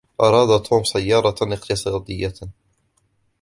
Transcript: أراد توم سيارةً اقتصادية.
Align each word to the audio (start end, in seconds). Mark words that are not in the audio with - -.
أراد 0.21 0.61
توم 0.63 0.83
سيارةً 0.83 1.35
اقتصادية. 1.41 2.33